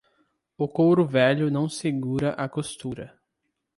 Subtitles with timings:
[0.57, 3.19] O couro velho não segura a costura.